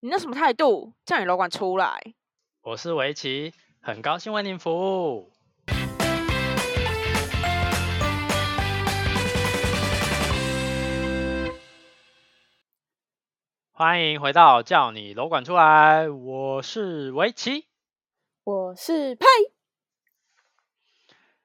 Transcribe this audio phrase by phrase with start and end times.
[0.00, 0.92] 你那什么态度？
[1.06, 2.14] 叫你楼管出来！
[2.60, 5.32] 我是围棋，很高兴为您服务。
[13.72, 17.66] 欢迎回到叫你楼管出来，我是围棋，
[18.44, 19.26] 我是派。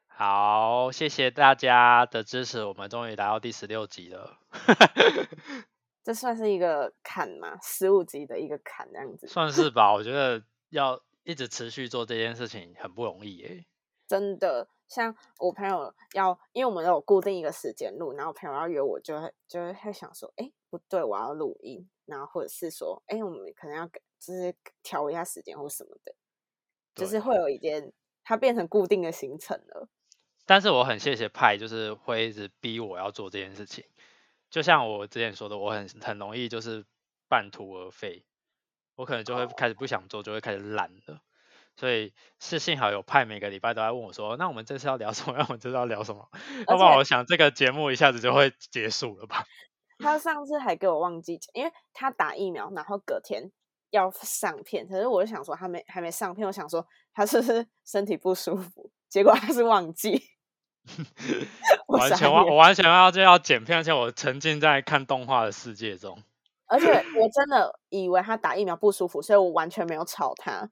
[0.07, 4.37] 好，谢谢大家的支持，我们终于来到第十六集了。
[6.03, 7.57] 这算是一个坎吗？
[7.61, 9.93] 十五级的一个坎，这样子算是 吧。
[9.93, 13.65] 我觉得要一直持续做这件事情很不容易耶。
[14.07, 26.13] 真的，像我朋友要，因为我们有固定一个时间录，然后朋友要约我，就会就会会想说，哎，不对，我要录音，然后或者是说，哎，我们可能要就是调一下时间或什么的，
[26.93, 27.93] 就是会有一件
[28.23, 29.87] 它变成固定的行程了。
[30.45, 33.85] 但是我很谢谢派，就是会一直逼我要做这件事情。
[34.51, 36.85] 就像我之前说的，我很很容易就是
[37.27, 38.25] 半途而废，
[38.95, 41.21] 我可能就会开始不想做，就会开始懒了。
[41.77, 45.33] 所以是幸好有派，每个礼拜都在问我说：“那我们这次要聊什么？
[45.39, 46.29] 那我们这次要聊什么？”
[46.67, 49.45] 要不然我想这个节目一下子就会结束了吧。
[49.97, 53.49] 他上次还给我忘记，因为他打疫苗，然后隔天
[53.91, 60.21] 要上片，可是我就想说他没还没上片，我想说他是不是身体不舒服，结果他是忘记。
[61.87, 66.21] 完全忘，我完全要就要剪片，而且我沉浸在看动画的世界中。
[66.67, 70.69] 而且我真的以为他打疫苗不舒服，所以我完全没有吵他。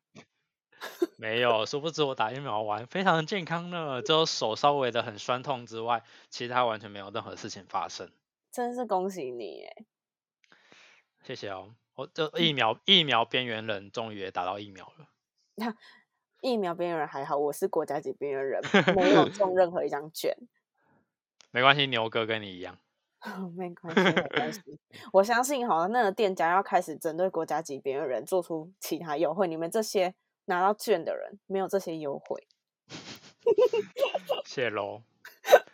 [1.17, 8.09] 没有，殊不知我打疫苗完非常的健康呢，只有手稍微的很酸痛之外，其他完全没有任何事情发生。
[8.49, 9.85] 真是恭喜你哎！
[11.21, 15.07] 谢谢哦，我这疫苗疫苗边缘人终于也打到疫苗了。
[16.41, 18.61] 疫苗边缘人还好，我是国家级边缘人，
[18.95, 20.35] 没有中任何一张卷。
[21.51, 22.77] 没关系，牛哥跟你一样。
[23.57, 24.61] 没关系，没关系。
[25.11, 29.47] 我相信，好了，那个店家要开始针对国家级边缘人做出其他优惠。
[29.47, 30.13] 你们这些
[30.45, 32.47] 拿到券的人，没有这些优惠。
[34.45, 35.01] 谢喽。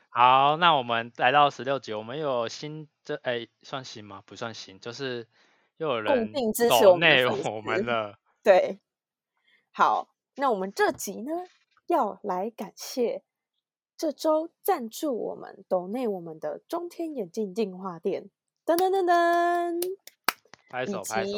[0.09, 4.23] 好，那我们来到十六集，我们有新这哎，算新吗？
[4.25, 5.27] 不算新，就是
[5.77, 6.31] 又有人
[6.69, 8.17] 懂内我们了。
[8.41, 8.79] 对，
[9.71, 10.14] 好。
[10.37, 11.31] 那我们这集呢，
[11.87, 13.23] 要来感谢
[13.95, 18.29] 这周赞助我们、斗内我们的中天眼镜进化店，
[18.65, 19.97] 噔噔噔噔，
[20.69, 21.31] 拍手拍手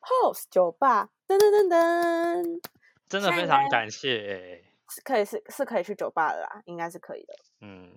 [0.00, 2.60] ，Pose 酒吧，噔噔噔噔，
[3.08, 7.96] 真的非常感谢，是可以是是可以去酒吧的啦，应该是可以的，嗯，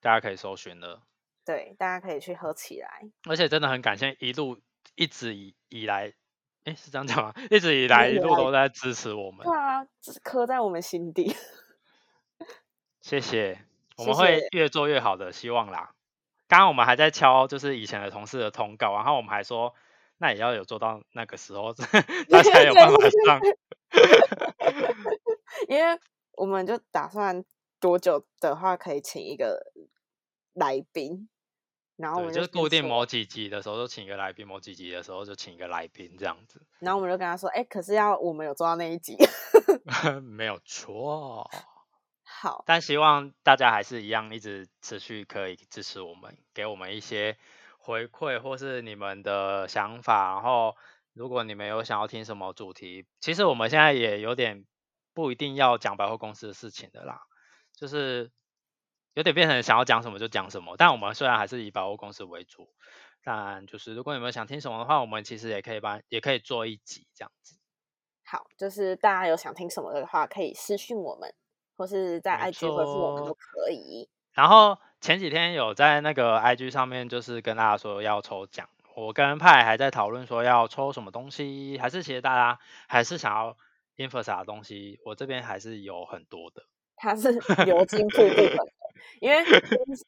[0.00, 1.00] 大家可以搜寻的，
[1.44, 4.58] 对，大家可以去喝起来，而且真的很感谢一路
[4.96, 6.12] 一直以以来。
[6.64, 7.32] 哎，是这样讲吗？
[7.50, 9.86] 一直以来一路都在支持我们，对啊，
[10.22, 11.34] 刻在我们心底。
[13.00, 13.58] 谢谢，
[13.96, 15.94] 我们会越做越好的，希望啦。
[16.48, 19.74] 刚刚我们还在敲，就是以前的同事的通告，然后我们还说，
[20.18, 21.74] 那也要有做到那个时候，
[22.28, 22.96] 那才有办法
[23.26, 23.40] 上。
[25.68, 25.98] 因为
[26.32, 27.44] 我们就打算
[27.80, 29.72] 多久的话，可以请一个
[30.52, 31.28] 来宾。
[32.00, 36.66] 然后我们就是固定某几集的时候就请一个来宾，某几集的时候就请一个来宾这样子。
[36.78, 39.16] 然后我们就跟他说：“哎，可是要我们有做到那一集，
[40.24, 41.50] 没有错。
[42.24, 47.36] 好，但希望大家还是一样，一直持续可以支持我们，给我们一些
[47.78, 50.32] 回馈或是你们的想法。
[50.34, 50.74] 然后，
[51.12, 54.64] 如果你们有想要听什么主题，其实我们现在也有点
[55.12, 57.20] 不一定要讲百货公司的事情的啦，
[57.76, 58.30] 就是。
[59.14, 62.68] 有点变成想要讲什么就讲什么，但我们虽然还是以百货公司为主，
[63.24, 67.56] 但就是如果你们想听什么的话，我们其实也可以帮，也可以做一集这样子。
[68.24, 71.34] 好，就是大家有想听什么的话，可以私信我们，
[71.76, 74.08] 或是在 IG 回复我们都可以。
[74.32, 83.56] 然后前几天有在那个 IG 上面，就是跟大家说要抽奖，我跟派还在讨论说要抽什么东西，还是其实大家还是想要
[83.96, 86.62] Infos 的东西，我这边还是有很多的。
[87.00, 87.32] 它是
[87.64, 88.70] 流金瀑布。
[89.20, 89.38] 因为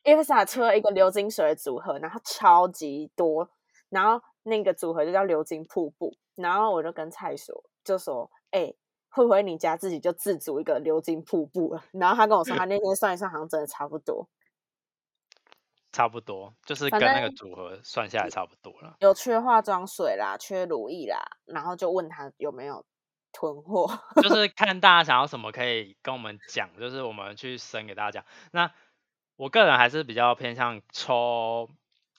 [0.05, 3.47] e v s a 出了一个流金水的组合，然后超级多，
[3.91, 8.73] 然后那个组合就叫流金瀑布，然后我就跟蔡说，就说，哎，
[9.11, 11.85] 会不会你家自己就自组一个流金瀑布了？
[11.93, 14.27] 然后他跟我说，他那天算一算，好像真的差不多，
[15.91, 18.97] 差不多，就是跟那个组合算下来差不多了。
[19.01, 22.85] 有缺化妆水啦，缺乳液啦，然后就问他有没有
[23.33, 23.89] 囤货，
[24.23, 28.25] 就是看大家想要什么，可以跟我们讲，就是我们去生给大家讲。
[28.53, 28.71] 那
[29.37, 31.69] 我个人还是比较偏向抽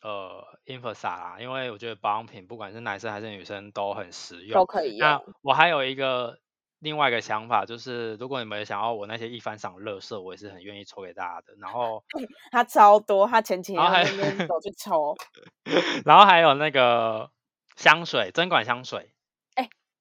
[0.01, 5.07] 呃 i n f o s a 啦，因为我觉得保养品不管是男生还是女生都很实用，都可以用。
[5.07, 6.39] 那我还有一个
[6.80, 11.54] 另外一个想法，就是如果你们想要我那些一番赏乐色，我也是很愿意抽给大家的。
[11.62, 12.04] 然后
[12.51, 15.15] 他超多，他前几天那边走去抽。
[16.04, 17.30] 然后还有那个
[17.77, 19.12] 香水，针管香水，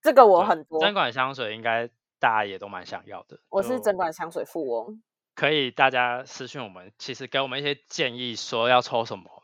[0.02, 1.88] 这个我很多，针管香水应该
[2.19, 3.38] 大家也都蛮想要的。
[3.49, 5.02] 我是就针管香水富翁。
[5.34, 9.43] 可以大家私信我们，其实给我们一些建议，说要抽什么。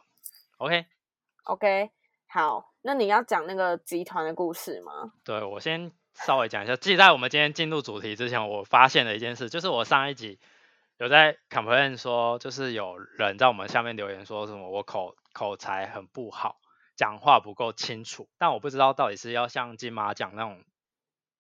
[0.59, 1.91] OK，OK，
[2.27, 5.13] 好，那你要讲那个集团的故事吗？
[5.25, 6.77] 对我先稍微讲一下。
[6.77, 10.39] 记在我们今天进入主题之前，我发现了一件事，就是我上一集
[10.99, 16.59] 有在 complain 说，就是有人在我们下面留言说什么我口口才很不好，
[16.99, 20.65] 讲话不够清楚，但我不知道到底是要像金马奖那种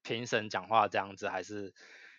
[0.02, 1.74] 评审讲话这样子，还是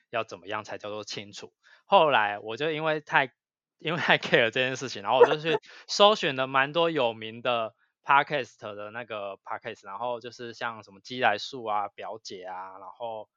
[0.10, 1.54] 要怎么样才叫做清楚。
[1.86, 3.34] 后来我就因为太
[3.80, 5.58] 因为太 care 这件事情，然后我就去
[5.88, 13.30] 搜寻了蛮多有名的 podcast 的那个 podcast，然后就是像什么鸡来树啊、表姐啊，然后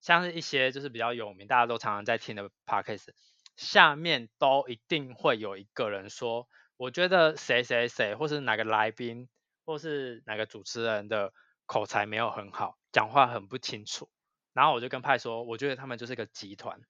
[0.00, 3.08] 像是一些就是比较有名，大家都常常在听的 podcast，
[3.56, 6.46] 下面都一定会有一个人说，
[6.82, 9.28] 我觉得谁谁谁，或是哪个来宾，
[9.64, 11.32] 或是哪个主持人的
[11.64, 14.08] 口才没有很好，讲话很不清楚。
[14.52, 16.80] 然后我就跟派说，我觉得他们就是个集团，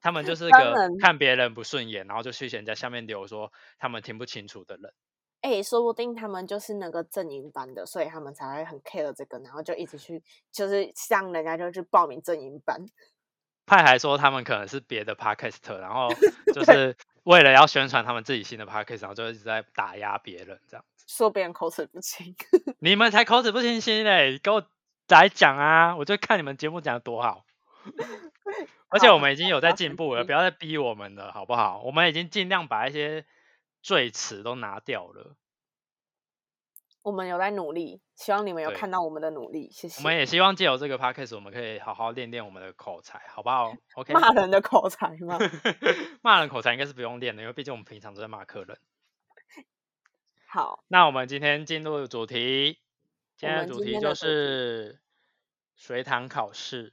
[0.00, 4.94] 他们就 是个看别人不顺眼，然后就去人家下面留说他们听不清楚的人。
[5.40, 10.22] 哎、说不定他们就是那个正营班的，所以他们才会很 care 这个，然后就一直去，
[10.52, 12.86] 就是像人家就去报名正营班。
[13.66, 16.08] 派还说他们可能是别的 podcast，然后
[16.54, 16.96] 就是
[17.26, 20.84] 为了要宣传他们自己新的 p a c k a g e 然后就一直在打压别人这样。
[21.08, 22.36] 说别人口齿不清，
[22.78, 24.64] 你们才口齿不清晰嘞，给我
[25.08, 25.96] 来讲啊！
[25.96, 27.44] 我就看你们节目讲的多好，
[28.90, 31.82] 而且我们已经有在进步了，不要再逼我们了，好不好？
[31.82, 33.24] 我们已经尽量把一些
[33.82, 35.34] 赘词都拿掉了。
[37.06, 40.02] 我们有在努力，希望你们有看到我们的努力，谢谢。
[40.02, 45.38] 我们也希望借由这个 podcast，我们可以好好练练我们的口才，好不好？OK， 骂人的口才吗？
[46.20, 48.76] 骂人口才应该是不用练的，因为毕竟我们平常都在骂客人。
[50.50, 52.80] 好，那我们今天进入主题，
[53.36, 54.98] 今天的主题就是
[55.76, 56.92] 随堂考试，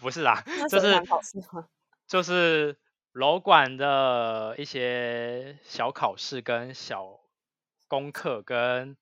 [0.00, 1.66] 不是啦，就是考试吗？
[2.06, 2.76] 就是
[3.10, 7.18] 楼管的一些小考试跟小
[7.88, 8.96] 功课跟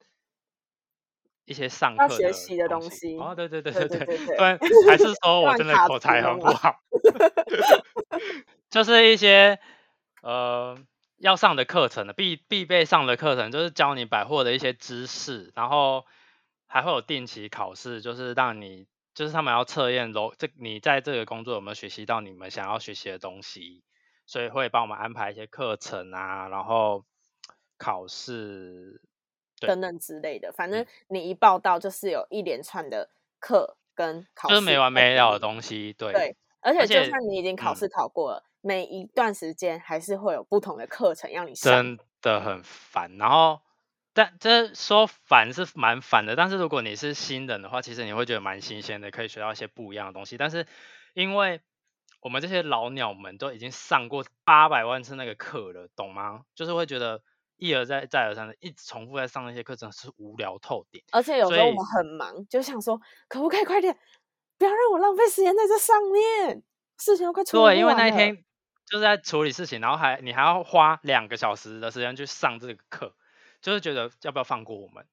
[1.45, 3.19] 一些上课学习的东西。
[3.19, 4.37] 哦，对对对对对对。
[4.37, 4.59] 不然
[4.89, 6.77] 还是说 我真的口才很不好。
[8.71, 9.59] 就是一些
[10.23, 10.79] 呃
[11.19, 16.07] 要上的课程的必必备上的课程，就是教你百货的一些知识，然后
[16.67, 23.83] 还会有定期考试，就是让你就是他们要测验楼这你在这个工作有没有学习到你们想要学习的东西，
[24.27, 27.05] 所以会帮我们安排一些课程啊，然后
[27.77, 29.03] 考试。
[29.67, 33.11] 等等之类的，反正嗯你一报到就是有一连串的
[33.41, 41.73] 课跟考试，就是没完没了的东西，对对，而且就算你已经考嗯试考过了，每一段时间还是会有不同的课程让你上。
[41.73, 43.17] 真的很烦。
[43.19, 43.61] 然后，
[44.15, 50.37] 但这说烦是蛮烦的，但是如果你是新人的话，其实你会觉得蛮新鲜的，可以学到一些不一样的东西。
[50.39, 50.67] 但是
[51.15, 51.61] 因为
[52.21, 56.45] 我们这些老鸟们都已经上过八百万次那个课了，懂吗？
[56.55, 57.21] 就是会觉得
[57.63, 61.01] 一而再再而三的一直重复在上那些课，真的是无聊透顶。
[61.13, 63.97] 而且有时候我们很忙，就想说可不可以快点，
[64.59, 66.61] 不要让我浪费时间在这上面，
[66.99, 68.45] 事情都快处理对，因为那一天
[68.85, 73.15] 就是在处理事情，然后还你还要花两个小时的时间去上这个课，
[73.61, 75.07] 就是觉得要不要放过我们？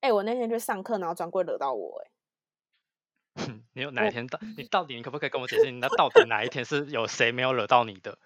[0.00, 2.00] 哎、我那天去上课，然后专柜惹到我、
[3.36, 4.38] 哎，你有哪一天到？
[4.56, 8.18] 你 到底你可不可以跟我解释，你那到底哪一天是有谁没有惹到你的？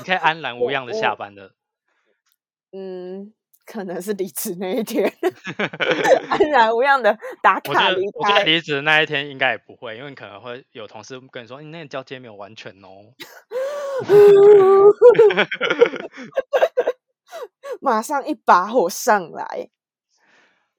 [0.00, 1.54] 你可以安然无恙的下班的。
[2.72, 3.32] 嗯，
[3.64, 5.12] 可能是离职那一天，
[6.28, 8.10] 安然无恙的打卡离开。
[8.14, 12.88] 我觉得离职那一天应该也不会，因为你可能会有同事跟你说，你那个交接没有完全哦。
[17.80, 19.68] 马上一把火上来。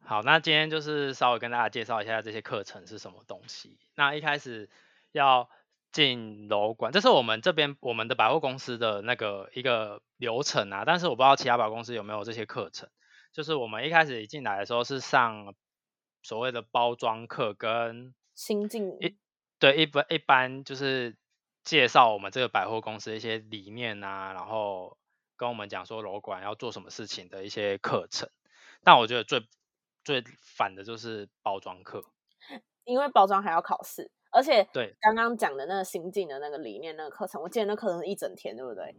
[0.05, 3.77] 好，那今天就是稍微跟大家介绍一下这些课程是什么东西。
[3.95, 4.69] 那一开始
[5.11, 5.49] 要
[5.93, 12.89] 进楼管，这是我们这边我们的百货公司的那个一个流程啊，但是我不知道其他百货公司有没有这些课程。
[13.31, 15.55] 就是我们一开始一进来的时候是上
[16.21, 19.15] 所谓的包装课跟新进一
[19.57, 21.15] 对一般一般就是
[21.63, 24.97] 介绍我们这个百货公司一些理念啊，然后
[25.37, 28.29] 跟我们讲说楼管要做什么事情的一些课程。
[28.83, 29.47] 但我觉得最
[30.03, 32.03] 最烦的就是包装课，
[32.83, 38.95] 因为包装还要考试，而且对刚刚讲的那个心境的那个理念那个课程，我记得那课程是一整天，对不对？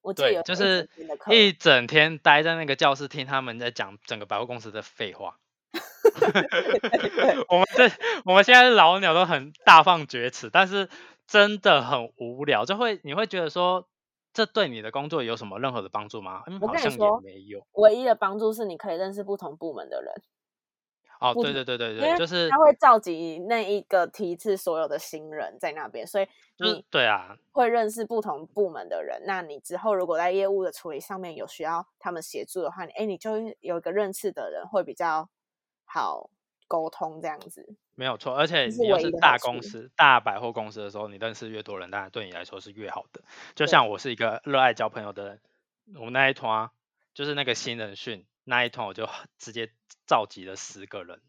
[0.00, 0.88] 我记得，有就是
[1.30, 5.38] 一整天待在那个教室听他们在讲整个百货公司的废话。
[7.48, 7.88] 我们这
[8.24, 10.88] 我们现在老鸟都很大放厥词，但是
[11.26, 13.86] 真的很无聊，就会你会觉得说，
[14.32, 16.42] 这对你的工作有什么任何的帮助吗？
[16.46, 17.66] 嗯，我好像也跟你说没有。
[17.72, 20.12] 唯一的帮助是你可以认识不同部门的人。
[21.22, 26.26] 哦，不对对对对对，就是他会召集那一个梯次所有的新人在那边，所以
[26.56, 29.22] 就是你对啊，会认识不同部门的人。
[29.24, 35.28] 那你之后如果在业务的处理上面有需要他们协助的话，你哎，你就有一个认识的人会比较
[35.84, 36.28] 好
[36.66, 37.76] 沟通这样子。
[37.94, 43.20] 没有错，而且你又是大公司、大百货公司的时候，你认识越多人，当然对你来说是越好的。
[43.54, 45.40] 就像我是一个热爱交朋友的人，
[45.96, 46.70] 我们那一团啊
[47.12, 49.08] 就是那个新人训那一团，我就
[49.38, 49.72] 直接
[50.06, 51.20] 召集了十个人。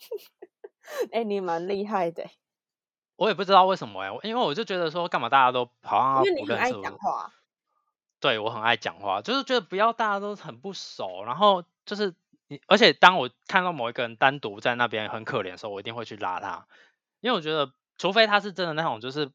[1.12, 2.30] 哎，你蛮厉害的欸，
[3.16, 6.82] 我也不知道为什么哎、因为我就觉得说，干嘛大家都好像不认识我？
[6.82, 7.32] 讲话。
[8.20, 12.14] 对我很爱讲话，就是觉得不要大家都很不熟，然后就是
[12.48, 16.66] 你，而且当我看到某一个人单独在那边很可怜的时候，我一定会去拉他，
[17.20, 19.30] 因为我觉得，除非他是真的那种就是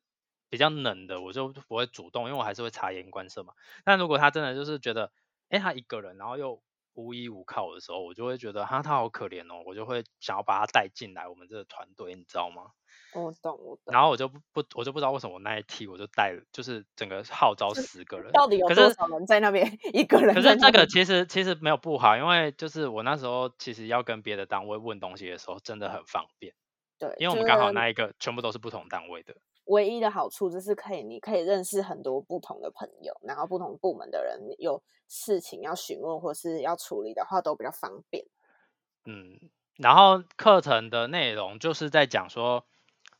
[0.49, 3.53] 比较冷的，我就不会主动，因为我还是会察言观色嘛。
[3.83, 5.11] 但如果他真的就是觉得，
[5.49, 6.61] 哎，他一个人，然后又
[6.99, 12.71] 无依无靠的时候，我就会觉得，哈，他好可怜哦，我就会想要把他带进来我们这个团队，你知道吗？
[13.15, 13.91] 我懂，我懂。
[13.91, 19.65] 然后我就不不，我就不知道为什么我那一期我就带了，就是整个号召十个人，到底有多少人在那边？
[19.93, 20.55] 一个人可是。
[20.57, 26.53] 这个其实其实没有不好，因为就是我那时候其实要跟别的单位问东西的时候，真的很方便，
[26.99, 29.35] 对，因为我们刚好那一个全部都是不同单位的。
[29.69, 38.25] 唯一的好处就是可以，你可以认识很多不同的朋友，然后不同部门的人有事情要询问或是要处理的话，都比较方便。
[39.05, 39.39] 嗯，
[39.77, 42.65] 然后课程的内容就是在讲说，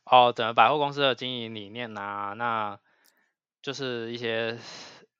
[0.04, 2.80] 哦，整个百货公司的经营理念啊，那
[3.62, 4.58] 就是一些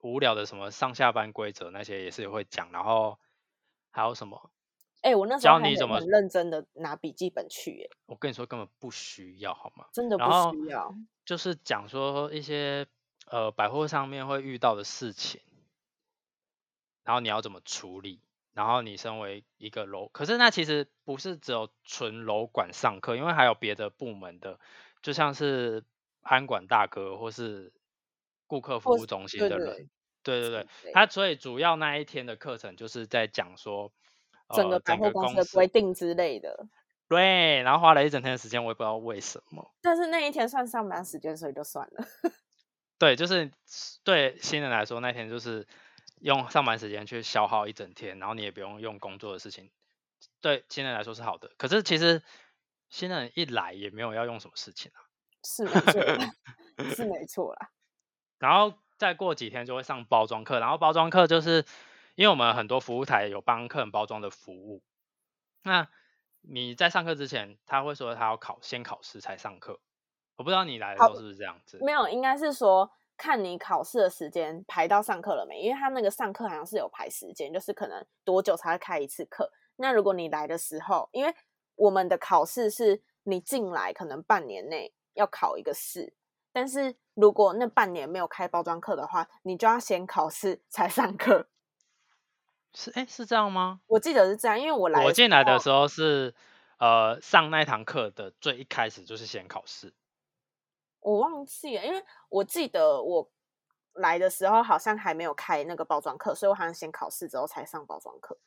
[0.01, 3.19] 无聊的什么上下班规则那些也是会讲，然后
[3.91, 4.51] 还有什么，
[5.02, 9.87] 哎、我那时候教你怎么很认真的拿笔记本去，耶，我跟你说根本不需要好吗？
[9.95, 10.95] 真的不需要。
[11.25, 12.87] 就是讲说一些
[13.26, 15.40] 呃百货上面会遇到的事情，
[17.02, 18.21] 然后你要怎么处理，
[18.52, 24.61] 然后你身为一个楼，可是那其实不是只有纯楼管上课，因为还有别的部门的，
[25.00, 25.83] 就像是
[26.21, 27.73] 安管大哥或是
[28.47, 29.88] 顾客服务中心的人，
[30.23, 33.90] 对对对，对他所以主要那一天的课程就是在讲说。
[34.50, 36.66] 呃，整个百整货公司的规定之类的。
[37.09, 39.73] 对，然后花了一整天的时间，我也不知道为什么。
[39.80, 42.04] 但是那一天算上班时间，所以就算了。
[42.99, 43.50] 对，就是
[44.04, 45.66] 对新人来说，那天就是
[46.21, 49.71] 用上班时间去消耗一整天，然后你也不用用工作的事情，
[50.40, 51.50] 对新人来说是好的。
[51.57, 52.23] 可是其实
[52.90, 55.00] 新人一来也没有要用什么事情啊，
[55.42, 57.71] 是没错， 是没错啦。
[58.38, 61.64] 然后再过几天就会上包装课，然后包装课就是
[62.21, 64.83] 因为我们很多服务台有帮客人包装的服务，
[65.62, 65.89] 那
[66.43, 69.81] 你在上课之前，他会说他要考先考试才上课，
[70.37, 71.79] 我不知道你来的时候是不是这样子？
[71.81, 79.50] 没有，应该是说看你考试的时间排到上课了没，因为他那个上课好像是有排时间，就是可能多久才会开一次课。
[79.77, 81.35] 那如果你来的时候，因为
[81.77, 86.12] 我们的考试是你进来可能半年内要考一个试，
[86.53, 91.49] 但是如果那半年没有开包装课的话，你就要先考试才上课。
[92.75, 93.81] 是哎是这样吗？
[93.87, 96.35] 我记得是这样，因为我来我进来的候时候是
[96.79, 99.93] 呃上那堂课的最一开始就是先考试，
[101.00, 103.31] 我忘记了，因为我记得我
[103.95, 108.39] 来的时候好像还没有开那个包装课，所以我好像先考试之后才上包装课。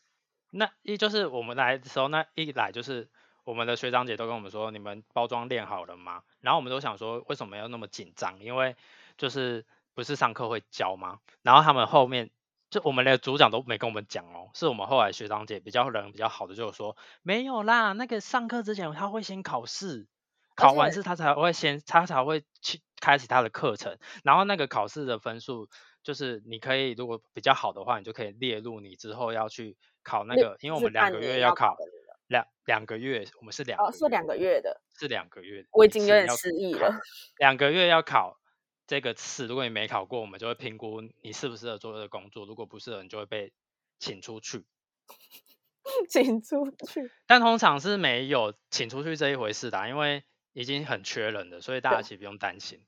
[0.51, 3.09] 那一就是我们来的时候，那一来就是
[3.43, 6.23] 我们的学长姐都跟我们说，你们包装练好了吗？
[6.41, 8.39] 然后我们都想说，为什么要那么紧张？
[8.39, 8.75] 因为
[9.17, 11.19] 就是不是上课会教吗？
[11.41, 12.29] 然后他们后面
[12.73, 20.07] 就我们的组长都没跟我们讲哦，是我们后来学长姐比较人比较好的，就是说没有啦，那个上课之前他会先考试，
[20.55, 25.69] 考完试他才会先他才会去开始他的课程，然后那个考试的分数
[26.01, 31.77] 就是你可以如果比较好的话，你就可以列入你之后要去考那个，因为我们两个月要考
[32.25, 36.91] 两两个月，我们是两是两个月的，是两个月，我已经有点失忆了。
[37.37, 38.39] 两个月要考
[38.85, 43.53] 这个试，如果你没考过，我们就会评估你适不适合做这个工作，如果不适合，你就会被
[43.99, 44.65] 请出去。
[46.09, 47.11] 请出去。
[47.27, 50.23] 但通常是没有请出去这一回事的啊、因为
[50.53, 52.81] 已经很缺人了，所以大家其实不用担心。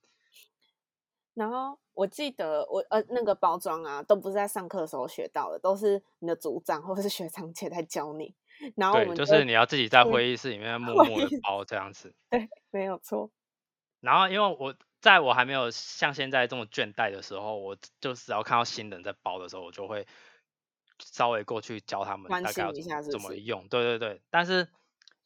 [1.34, 8.34] 然后我记得我呃那个包装啊，都不是在上课的时候学到的，都是你的组长或者是学长姐在教你。
[8.78, 12.16] 然后我，们就是你要自己在会会议室里面默默的议包这样子。
[12.30, 13.30] 对，没有错。
[14.00, 14.74] 然后因为我
[15.05, 20.07] 在我还没有像现在这么倦怠的时候，我就只要看到新人在包的时候，我就会
[20.97, 22.74] 稍微过去教他们关大概要
[23.12, 23.67] 怎么用。
[23.67, 24.67] 对对对，但是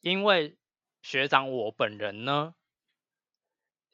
[0.02, 0.58] 因为
[1.00, 2.54] 学长我本人呢，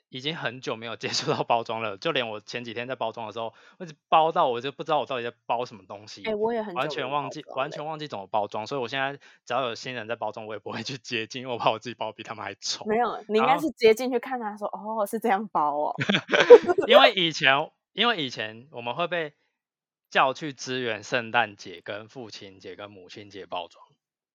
[0.08, 6.22] 已经很久没有接触到包装了，就连我前几天在包装的时候，我一直包到我就不知道我到底在包什么东西。
[6.24, 12.84] 哎，我也很完全忘记，完全忘记怎么包装，所以我现在只要有新人在包装，我也不会去接近，因为我怕我自己包比他们还丑。
[12.84, 15.94] 没有，你应该是接进去看他说，哦，是这样包哦。
[16.86, 19.34] 因为以前，因为以前我们会被
[20.08, 23.84] 叫去支援圣诞节、跟父亲节、跟母亲节包装。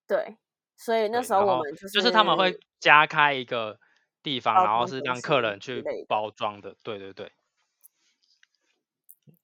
[0.05, 0.35] 对，
[0.75, 3.79] 所以那时候我们就是就是他们会加开一个。
[4.23, 7.31] 地方，然后是让客人去包装的，对对对。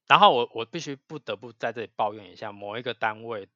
[0.08, 3.50] 然后我我必须不得不在这里抱怨一下，某一个单位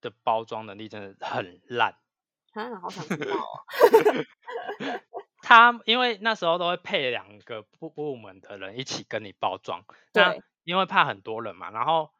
[0.00, 1.94] 的包装能力真的很烂。
[2.54, 3.64] 啊，好想知道哦。
[5.42, 11.70] 他因为那时候都会配两个部部门的人一起跟你包装，那因为怕很多人嘛。
[11.70, 12.10] 然后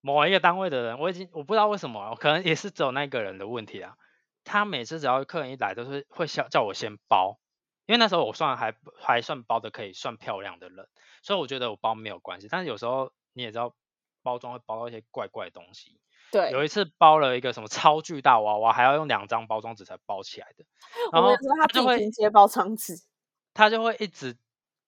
[0.00, 3.96] 某一个单位的人，我已经我不知道为什么，可能也是只有那个人的问题啊。
[4.44, 7.38] 他每次只要客人一来，都是会叫叫我先包。
[7.86, 10.88] 因为那时候我算还还算包的可以算漂亮的人，
[11.22, 12.48] 所以我觉得我包没有关系。
[12.50, 13.74] 但是有时候你也知道，
[14.22, 16.00] 包装会包到一些怪怪的东西。
[16.32, 20.64] 对，有一次包了一个什么超巨大娃娃，还要用两张包装纸才包起来的。
[21.12, 22.94] 然后他就会接包装纸，
[23.52, 24.36] 他就会一直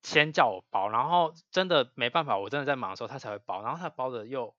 [0.03, 4.57] 先叫我包，然后真的没办法，我真的在忙的时候他才会包，然后他包的又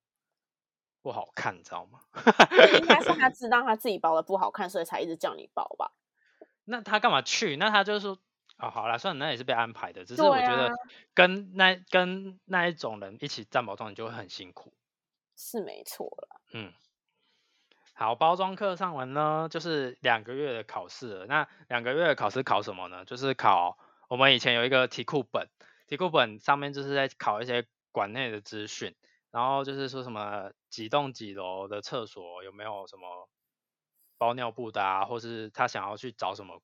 [1.01, 2.01] 不好看，你知道吗？
[2.79, 5.91] 应该是他知道他自己包的不好看，所以才一直叫你包吧？
[6.63, 7.57] 那他干嘛去？
[7.57, 8.19] 那他就是说。
[8.59, 10.03] 哦，好啦，算了，那也是被安排的。
[10.03, 10.71] 只是我觉得
[11.13, 14.73] 跟那跟那一种人一起站包装，你就会很辛苦。
[15.35, 16.41] 是没错啦。
[16.53, 16.73] 嗯，
[17.93, 21.25] 好，包装课上完呢，就是两个月的考试了。
[21.27, 23.05] 那两个月的考试考什么呢？
[23.05, 25.47] 就是考我们以前有一个题库本，
[25.85, 28.95] 题库本上面就是在考一些馆内的资讯，
[29.29, 33.29] 然后就是说什么几栋几楼的厕所有没有什么
[34.17, 36.59] 包尿布的啊，或是他想要去找什么。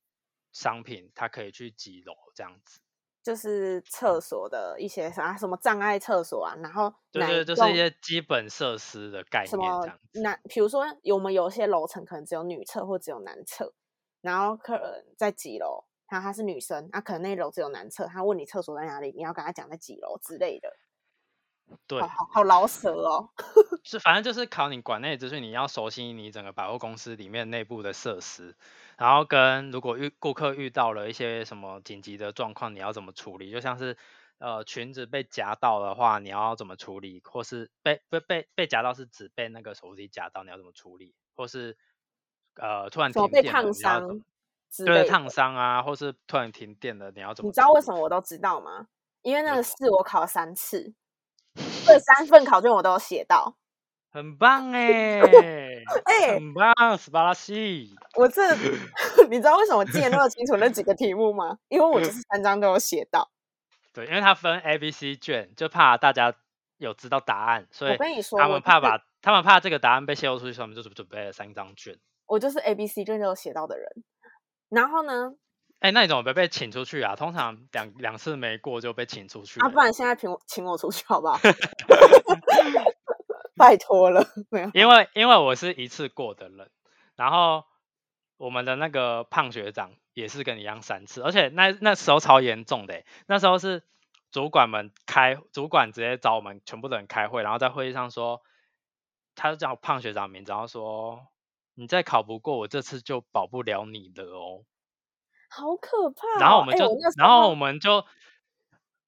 [0.54, 2.80] 商品，它可以去几楼这样子，
[3.24, 10.22] 就是厕所的一些啥什么障碍厕所啊，然后对对，就是一些基本设施的概念这样子。
[10.22, 13.74] 男，比如说我们有些楼层可能只有女厕或只有男厕，
[14.22, 20.70] 然后客人在几楼，他他是女生，那可能那楼只有男厕，他问你厕所在哪里，你要跟他讲在几楼之类的。
[21.88, 23.30] 对，好好老舍哦。
[23.84, 28.56] 是，反正就是考你管内资讯，你要熟悉你整个百货公司里面内部的设施。
[28.98, 33.52] 然后跟如果遇顾客遇到了一些什么紧急的状况，你要怎么处理？
[33.52, 33.98] 就像是
[34.38, 37.22] 呃裙子被夹到的话，你要怎么处理？
[37.26, 41.16] 或是被被被被夹到是指被那个手机夹到，你要怎么处理？
[41.36, 41.78] 或是
[42.56, 44.22] 呃突然停电，烫伤，
[44.86, 47.50] 对烫伤啊，或是突然停电了，你要怎么？
[47.50, 48.88] 你知道为什么我都知道吗？
[49.22, 50.94] 因为那个试我考了三次，
[51.86, 53.56] 这三份考卷我都有写到。
[54.12, 55.63] 很棒哎，
[56.06, 57.96] 哎，很棒，斯巴拉西。
[58.16, 58.42] 我这，
[59.30, 61.58] 你知道为什么记得那么清楚那几个题目吗？
[61.70, 63.30] 因为我就是三张都有写到。
[63.94, 66.34] 对，因为他分 A、B、C 卷，就怕大家
[66.78, 71.98] 有知道答案，所以我跟你说，他们怕把他们怕这个答案被泄露出去，所以他们就准备了三张卷。
[72.26, 73.88] 我就是 A、B、C 卷都有写到的人。
[74.70, 75.34] 然后呢？
[75.80, 77.14] 哎，那你怎么没被请出去啊？
[77.14, 79.60] 通常两两次没过就被请出去。
[79.60, 81.38] 啊，不然现在请我请我出去好不好？
[83.64, 86.70] 拜托了， 没有，因为因为我是一次过的人，
[87.16, 87.64] 然后
[88.36, 93.82] 我们的那个胖学长也是跟你一样三次，而且那那时候超严重的，那时候是
[94.32, 98.42] 主管们开，主管直接找我们全部的人开会，然后在会议上说，
[99.34, 101.26] 他就叫胖学长名字，然后说
[101.74, 104.66] 你再考不过我这次就保不了你了哦，
[105.48, 106.38] 好可怕。
[106.42, 106.86] 然后我们就，
[107.18, 108.04] 然后我们就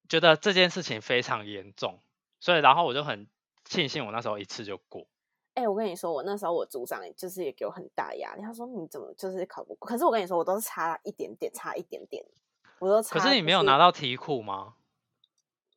[0.08, 2.00] 觉得这件事情非常严重，
[2.40, 3.28] 所以然后我就很。
[3.66, 5.06] 庆幸我那时候一次就过。
[5.54, 8.42] 哎，我跟你说，我那时候我组长就是也给我很大压力。
[8.42, 9.88] 他说你怎么就是考不过？
[9.88, 12.24] 可是我跟你说，我都是差一点点，差一点点，
[12.78, 13.18] 我都差。
[13.18, 14.74] 可是你没有拿到题库吗？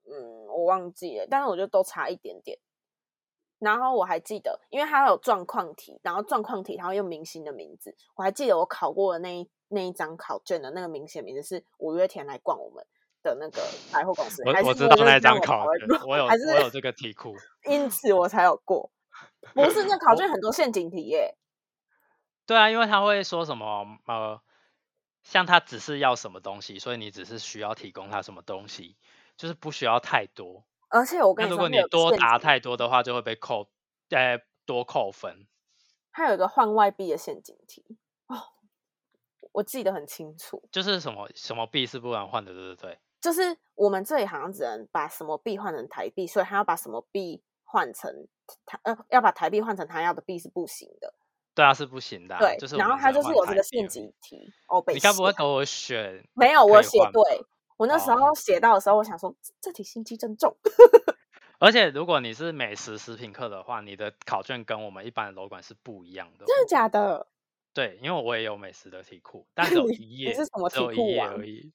[0.05, 2.59] 嗯，我忘记了，但是我觉得都差一点点。
[3.57, 7.95] 然后我还记得，因为他有状况题，然后状况题它会用明星的名字。
[8.15, 12.85] 我还记得我考过的那一那一张考卷的那个明显名字是五月天来逛我们。
[13.21, 17.35] 的那个百货公司，我我知道那张考卷，我有我有这个题库，
[17.69, 18.91] 因此我才有过。
[19.53, 21.35] 不是那考卷很多陷阱题耶。
[22.45, 24.41] 对啊，因为他会说什么呃，
[25.23, 28.97] 像他只是要什么东西，所以你只是需要提供他什么东西，
[29.37, 30.65] 就是不需要太多。
[30.89, 33.69] 而且我跟你说，如果你多答太多的话，就会被扣，
[34.09, 35.47] 呃，多扣分。
[36.11, 38.35] 还有一个换外币的陷阱题哦，
[39.51, 42.99] 我记得很清楚，就是什么什么币是不能换的，对不对？
[43.21, 48.27] 就是我们这里好像只能把什么币换成台币，所以他要把什么币换成
[48.65, 51.13] 台呃，要把台币换成他要的币是不行的。
[51.53, 52.37] 对啊，是不行的。
[52.39, 54.81] 对，就是然后他就是有这个陷阱题哦。
[54.93, 56.23] 你该不会给我选？
[56.33, 60.55] 没有，我写对，我那时哦候写到的时候，我想说这这题心机真重。
[61.59, 66.47] 而且如果你是美食食品课的话，你的考卷跟我们一般的楼管是不一样的哦。
[66.47, 67.27] 真的假的？
[67.73, 71.73] 对，因为我也有美食的题库， 但只有一页，你是什么题库王页而已。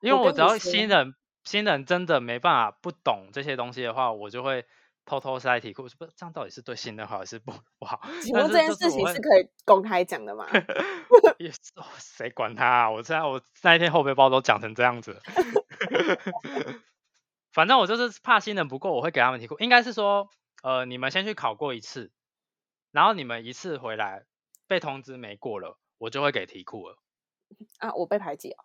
[0.00, 4.64] 因为我只要新人新人真的没办法不懂这些东西的话，我就会
[5.04, 5.84] 偷偷塞题库。
[5.98, 8.00] 不，这样到底是对新人好还是不不好？
[8.22, 10.46] 请问这件事情是可以公开讲的吗？
[11.38, 12.90] 也是哦谁管他啊？
[12.90, 15.20] 我现在我那一天后背包都讲成这样子，
[17.52, 19.58] 反正我就是怕新人不过，我会给他们题库。
[19.58, 20.28] 应该是说，
[20.62, 22.10] 呃，你们先去考过一次，
[22.92, 24.24] 然后你们一次回来
[24.66, 26.96] 被通知没过了，我就会给题库了。
[27.78, 28.64] 啊，我被排挤哦，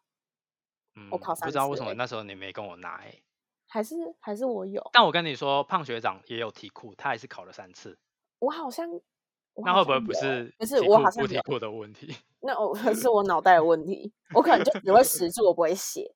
[1.00, 3.24] 嗯，我考三不知道为什么那时候你没跟我拿诶、
[3.68, 4.88] 还是还是我有？
[4.92, 7.98] 但我跟你说，胖学长也有题库，他也是考了三次，
[8.40, 8.90] 我好像
[9.54, 12.16] 我那会不会不是不是我好像有不题库的问题？
[12.42, 16.14] 那 我是我脑袋的问题，我可能就只会实做，我不会写，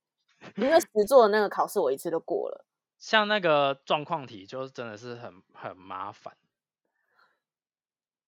[0.56, 2.66] 因为实做的那个考试我一次就过了。
[2.98, 6.36] 像那个状况题，就真的是很很麻烦，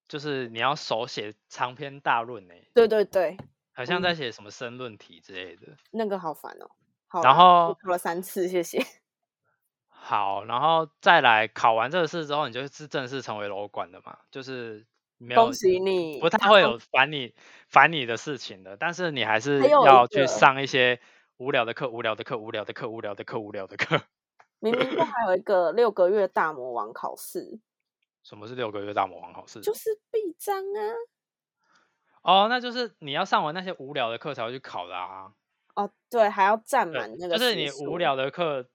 [0.07, 3.37] 就是你要手写长篇大论呢、对对对，
[3.75, 5.77] 好像在嗯写什么申论题之类的。
[5.91, 6.71] 那个好烦哦。
[7.07, 8.83] 好然后考了三次，谢谢。
[9.87, 14.85] 好，然后再来考完这个试之后，你就是正式成为楼管的嘛，就是
[15.17, 17.33] 没有恭喜你，不太会有烦你
[17.67, 20.99] 烦你的事情的，但是你还是要去上一些
[21.37, 24.01] 无聊的课、无聊的课、无聊的课、无聊的课、无聊的课。
[24.59, 27.59] 明明就还有一个六个月大魔王考试，
[28.23, 29.61] 什么是六个月大魔王考试？
[29.61, 30.79] 就是臂章啊。
[32.25, 35.31] 哦，那就是你要上完那些无聊的课才会去考的啊。
[35.75, 38.67] 哦，对，还要占满那个就是你无聊的课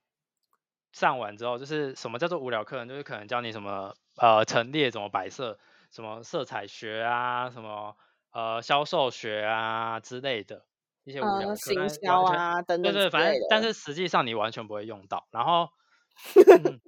[0.93, 2.87] 上完之后，就是什么叫做无聊课呢？
[2.87, 5.59] 就是可能教你什么呃陈列怎么摆设，
[5.91, 7.97] 什么色彩学啊，什么
[8.33, 10.65] 呃销售学啊之类的
[11.03, 13.63] 一些无聊的行但销啊等对对，等之类反正但。
[13.63, 15.27] 是实际上你完全不会用到。
[15.33, 15.71] 然后、
[16.65, 16.81] 嗯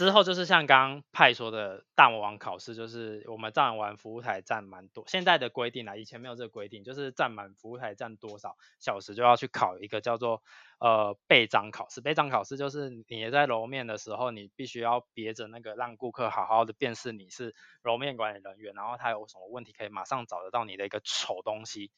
[0.00, 10.42] 之后就是像刚派说的大魔王考试，就是我们站完服务台站蛮多，现在的规定啦，以前没有这个规定，就是站满服务台站多少小时就要去考一个叫做
[10.78, 12.00] 呃备章考试。
[12.00, 21.90] 备章考试就是你在揉面的时候，你必须要别着那个让顾客好好的辨识你是揉面管理人员，然后他有什么问题可以马上找得到你的一个丑东西。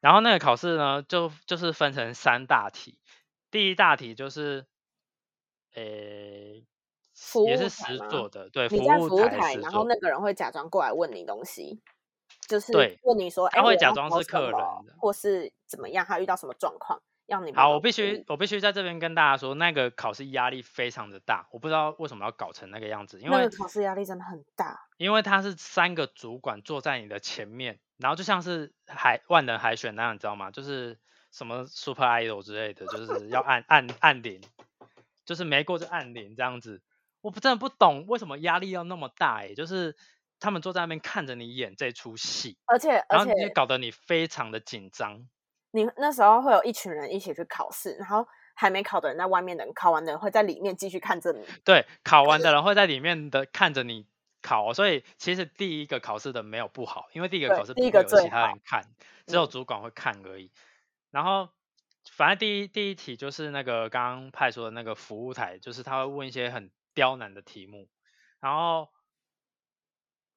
[0.00, 3.00] 然后那个考试呢，就就是分成三大题，
[3.50, 4.66] 第一大题就是，
[5.74, 6.64] 诶，
[7.14, 11.80] 服务也是实吗做的，对，你在服务台然后那个人会假装过来问你东西，
[12.48, 14.94] 就是对问你说，哎，他会假装是客人的。
[14.98, 24.80] 或是怎么样，他遇到什么状况，要你好，我必须我必须在这边跟大家说，那个考试压力非常的大，我不知道为什么要搞成那个样子，因为那个考试压力真的很大。
[24.96, 30.50] 因为他是三个主管坐在你的前面，然后就像是海万人海选那样，你知道吗？
[30.50, 30.98] 就是
[31.32, 34.40] 什么 Super Idol 之类的，就是要按按按铃，
[35.24, 36.82] 就是没过就按铃这样子。
[37.20, 39.96] 我不真的不懂为什么压力要那么大诶、就是
[40.40, 45.26] 他们坐在那边看着你演这出戏，而且而且就搞得你非常的紧张。
[45.70, 51.44] 你那时候会有一群人一起去考试，然后还没考的人在外面等，考完的人会在里面继续看着你。
[51.64, 54.06] 对，考完的人会在里面的看着你
[54.42, 58.84] 考哦，所以其实第一个考试的没有不好，因为第一个考试第一个有其他人看，
[59.26, 60.52] 只有嗯主管会看而已。
[61.10, 61.48] 然后
[62.10, 67.88] 反正第一第一题就是那个刚刚派说的那个服务台，就是他会问一些很刁难的题目，
[68.40, 68.88] 然后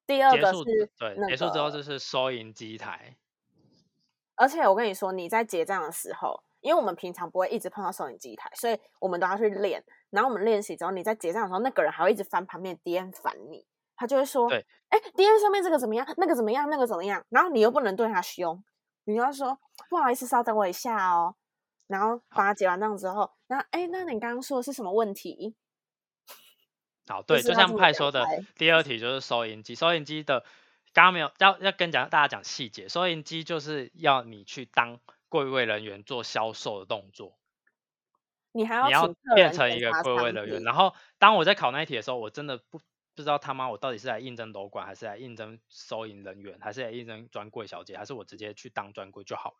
[0.06, 0.64] 第二个是
[0.98, 3.16] 对结束之后就是收银机台，
[4.34, 9.84] 而且我跟你说，你在结账的时候，因为我们平常不会一直碰到收银机台，所以我们都要去练。
[10.10, 16.06] 然后我们练习之后，你在结账的时候，那个人还会一直翻旁边的 DM 烦你，他就会说：“对，哎，DM 上面这个怎么样？
[16.16, 16.70] 那个怎么样？
[16.70, 18.64] 那个怎么样？”然后你又不能对他凶，
[19.04, 19.58] 你就要说
[19.90, 21.36] ：“不好意思，稍等我一下哦。”
[21.88, 25.56] 然后把它结完账之后，那哎，那你刚刚说的是什么问题？
[27.08, 28.24] 好， 对，就像派说的，
[28.56, 30.44] 第二题就是收银机，收银机的
[30.92, 37.38] 刚刚没有要要跟讲大家讲细节，收银机就是要你去当柜位人员做销售的动作，
[38.52, 40.62] 你还你要请客变成一个柜位人员。
[40.62, 42.78] 然后当我在考那一题的时候，我真的不
[43.14, 49.56] 不知道他妈我到底是来应征楼管，还是来应征收银人员，还是来应征专柜小姐，还是我直接去当专柜就好了。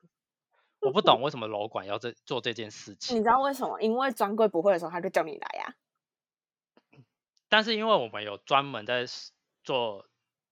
[0.80, 3.80] 我不懂为什么楼管要这做这件事情你，知道为什么？
[3.80, 5.74] 因为专柜不会的时候，他就叫你来呀、
[7.48, 9.04] 但是因为我们有专门在
[9.64, 10.06] 做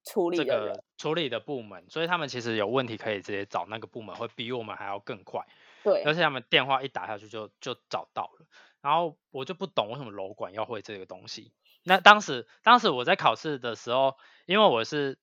[0.05, 0.45] 处理这。
[0.45, 5.47] 个处理的部门，所以他们其实有问题可以直接找那个部门，会比我们还要更快。
[5.85, 8.47] 对，而且他们电话一打下去就就找到了。
[8.81, 11.53] 然后我就不懂为什么楼管要会这个东西。
[11.85, 15.19] 那当时当时我在考试的时候，因为我是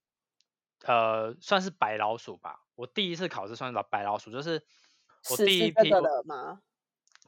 [0.85, 4.63] 呃算是白老鼠吧，我第一次考试算是白老鼠，就是
[5.31, 6.61] 我第一批我的吗？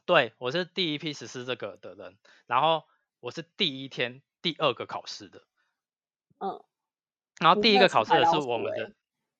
[0.04, 2.84] 对我是第一批实施这个的人，然后
[3.20, 5.42] 我是第一天第二个考试的，
[6.38, 6.62] 嗯，
[7.40, 8.94] 然后第一个考试的是我们的欸，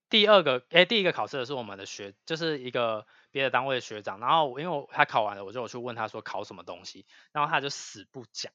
[0.09, 8.53] 第二个哎第一个考试的是我们的学，就是一个别的单位的学长，然后因为我他考完了，我就有去问他说考什么东西，然后他就死不讲，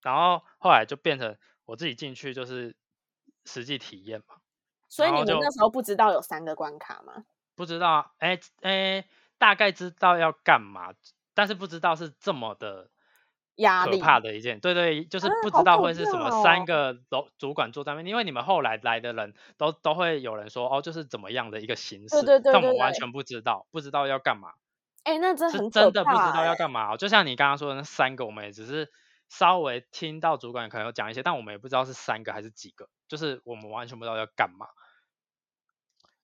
[0.00, 2.74] 然后后来就变成我自己进去就是
[3.44, 4.36] 实际体验嘛，
[4.88, 7.24] 所以你们那时候不知道有三个关卡吗？
[7.58, 9.04] 不知道哎哎
[9.36, 10.94] 大概知道要干嘛，
[11.34, 12.84] 但是不知道是这么的。
[12.84, 24.52] 可压力怕的一件，对对，就是啊不知道会是什么三哦个楼主管坐在那边，因为你们后来来的人都都会有人说哦，就是怎么样的一个形式，对对但我们完全不知道，不知道要干嘛，
[25.02, 26.96] 哎、那真是真的不知道要干嘛哦。
[26.96, 28.92] 就像你刚刚说的那三个，我们也只是
[29.28, 34.68] 稍微听到主管可能有讲一些，但我们也不知道是三个还是几个，就是我们完全不知道要干嘛。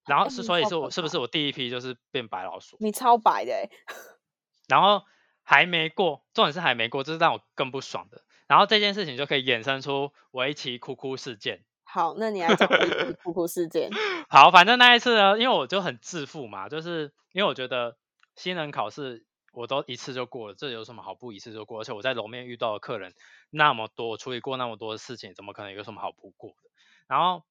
[0.06, 2.76] 然后是，所以是我是不是我第一批就是变白老鼠？
[2.80, 3.70] 你超白的、欸，
[4.68, 5.02] 然后
[5.42, 8.22] 还没过，重点是还没过，这是让我更不爽的。
[8.46, 11.64] 然后这件事情就可以衍生出围棋哭哭事件。
[11.84, 13.90] 好，那你来讲围棋哭哭事件。
[14.28, 17.96] 好，反正那一次呢，因为我就很自负嘛，就是因为我觉得
[18.36, 21.80] 新人考试我都一次就过了，这有什么好不一次就过？
[21.80, 23.14] 而且我在楼面遇到的客人
[23.50, 26.70] 那么多，我处理过那么多的事情，怎么可能有什么好不过的？
[27.06, 27.44] 然后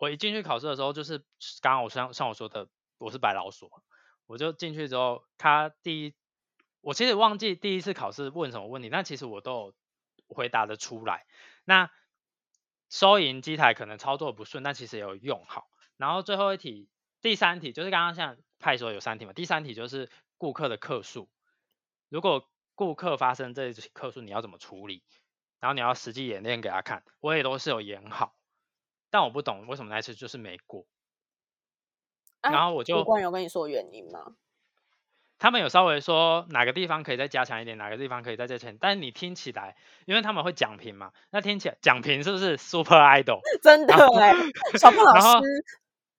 [0.00, 1.18] 我一进去考试的时候，就是
[1.60, 3.70] 刚刚我像像我说的，我是白老鼠，
[4.24, 6.14] 我就进去之后，他第一，
[6.80, 9.74] 我其实忘记第一次考试问什么问题，但其实我都有
[10.26, 11.26] 回答的出来。
[11.66, 11.90] 那
[12.88, 15.68] 收银机台可能操作不顺，但其实也有用好。
[15.98, 16.88] 然后最后一题，
[17.20, 20.08] 第三题就是刚刚像派说有三题嘛，第三题就是
[20.38, 21.28] 顾客的客数，
[22.08, 25.04] 如果顾客发生这些客数，你要怎么处理？
[25.58, 28.34] 然后你要实际演练给他看，我也都是有演好，
[29.10, 30.86] 但我不懂为什么那一次就是没过。
[32.40, 34.34] 啊然后我就有跟你说原因吗？
[35.38, 43.40] 他们有稍微说哪个地方可以再加强一点，哪个地方可以再加强，但是你听起来，因为他们会讲评嘛，那听起来讲评是不是 Super Idol？
[43.62, 44.34] 真的哎、
[44.78, 45.64] 小胖老师，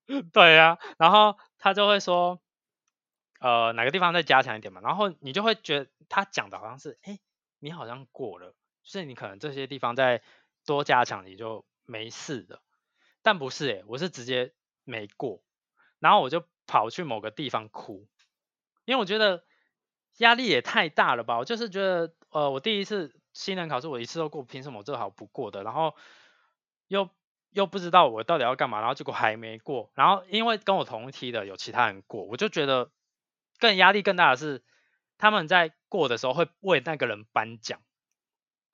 [0.33, 2.41] 对呀、然后他就会说，
[3.39, 7.19] 呃，哪个地方再加强一点嘛，然后你就会觉得他讲的好像是，哎，
[7.59, 10.23] 你好像过了，就是你可能这些地方再
[10.65, 12.59] 多加强，你就没事的，
[13.21, 14.53] 但不是诶，我是直接
[14.83, 15.41] 没过，
[15.99, 18.07] 然后我就跑去某个地方哭，
[18.85, 19.43] 因为我觉得
[20.17, 25.63] 压力也太大了吧，我就是觉得，呃，我第一次新人考试我一次都过，凭什么我这好不过的？
[25.63, 25.95] 然后
[26.87, 27.09] 又
[27.51, 32.91] 又不知道我到底要干嘛，然后结果还没过，然后因为跟我同一梯的有其他人过，我就觉得
[33.59, 34.63] 更压力更大的是，
[35.17, 37.79] 他们在过的时候会为那个人颁奖，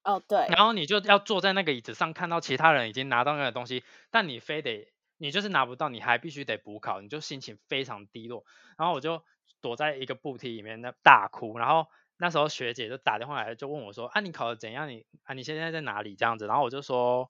[0.08, 8.46] 哦对，然后你就要坐在那个椅子上，看到其他人已经拿到那个东西，但你非得你就是拿不到，你还必须得补考，你就心情非常低落。
[8.78, 9.22] 然后我就
[9.60, 14.88] 躲在一个布梯里面那大哭，然后那时候学姐就打电话来，就问我说：“啊，你考的怎样？
[14.88, 17.30] 你啊你现在在哪里？”这样子，然后我就说，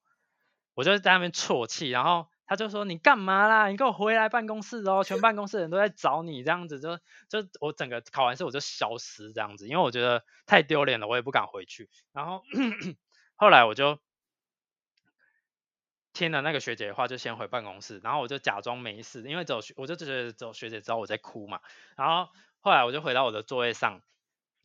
[0.76, 3.68] 我就在那边啜泣，然后他就说：“你干嘛啦？
[3.68, 5.04] 你给我回来办公室哦！
[5.04, 11.90] 全办公室人都在找你，这样子就就我整个考完试我就消失这样子，因为我觉得太丢脸了，我也不敢回去。
[12.14, 12.42] 然后
[13.36, 14.00] 后来我就
[16.14, 21.60] 听了那个学姐的话，就先回办公室，然后我就假装没事，因为只有我就觉得只有学姐知道我在哭嘛。
[21.98, 22.32] 然后
[22.62, 24.02] 后来我就回到我的座位上，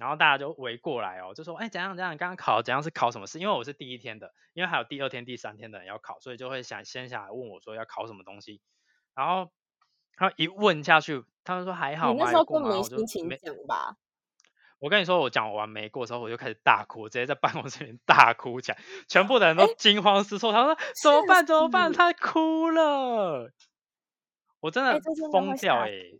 [0.03, 2.17] 然后大家就围过来哦，就说：“哎，怎样怎样？
[2.17, 8.61] 刚刚考怎样是考什么事？”因为我是第一天的，因为还有第二天、第三天的人要考，所以就会想先下来问我说要考什么东西。
[9.15, 9.53] 然后
[10.17, 12.13] 他一问下去，他们说还好吗？
[12.15, 13.97] 你那时候更没心情没讲吧？
[14.81, 20.51] 我跟你说，我讲完没过之后，我就开始大哭，直接在办公室里面大哭起来，全部的人都惊慌失措。
[20.51, 21.47] 他说：“怎么办？
[21.47, 23.53] 怎么办？”他哭了，
[24.59, 26.19] 我真的疯掉哎、欸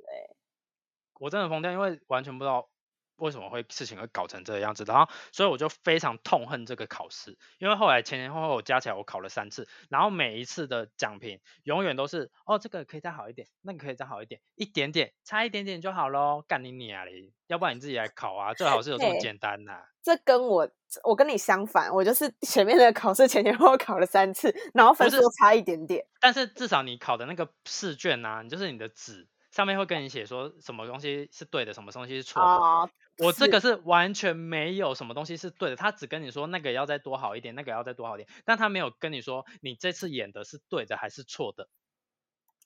[1.19, 2.69] 我真的疯掉，因为完全不知道
[3.17, 17.33] 为什么会事情会搞成这个样子，然后所以我就非常痛恨这个考试，因为后来前前后后加起来我考了三次，然后每一次的奖评永远都是哦这个可以再好一点，那个可以再好一点，一点点差一点点就好咯，干你娘嘞！
[17.47, 20.69] 要不然你自己来考啊，最好是有这么嘿简单呐、这跟我
[21.05, 26.07] 我跟你相反，我就是 前面的考试前前后后考了三次，然后分数都差一点点。
[26.19, 32.91] 但是至少你考的那个试卷啊，你就是你的纸上面会跟你写说什么东西是对的，什么东西是错的。
[33.19, 41.69] 我这个是完全没有什么东西是对的，他只跟你说那个要再多好一点，那个要再多好一点，但他没有跟你说你这次演的是对的还是错的。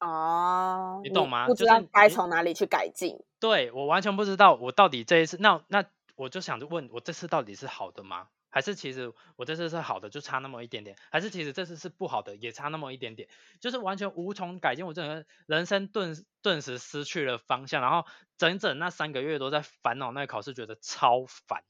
[0.01, 3.19] 哦，你懂吗不知道该从哪里去改进。
[3.41, 8.29] 对我完全不知道我到底这一次，那那我就想着问我这次到底是好的吗？
[8.49, 10.97] 还是其实我这次是好的，就差那么一点点？
[11.11, 13.29] 还是其实这次是不好的，也差那么一点点？
[13.61, 18.07] 就是完全无从改进，我整个人生顿顿时失去了方向，然后
[18.39, 21.63] 整整那三个月都在烦恼那个考试，觉得超烦。